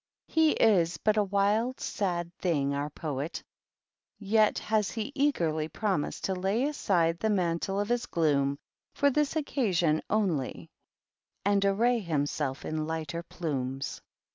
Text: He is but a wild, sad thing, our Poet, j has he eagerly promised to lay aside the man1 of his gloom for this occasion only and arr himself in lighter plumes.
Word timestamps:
He 0.25 0.53
is 0.53 0.97
but 0.97 1.15
a 1.15 1.23
wild, 1.23 1.79
sad 1.79 2.35
thing, 2.39 2.73
our 2.73 2.89
Poet, 2.89 3.43
j 4.19 4.51
has 4.61 4.89
he 4.89 5.11
eagerly 5.13 5.67
promised 5.67 6.23
to 6.23 6.33
lay 6.33 6.63
aside 6.63 7.19
the 7.19 7.27
man1 7.27 7.79
of 7.79 7.89
his 7.89 8.07
gloom 8.07 8.57
for 8.95 9.11
this 9.11 9.35
occasion 9.35 10.01
only 10.09 10.71
and 11.45 11.63
arr 11.63 11.99
himself 11.99 12.65
in 12.65 12.87
lighter 12.87 13.21
plumes. 13.21 14.01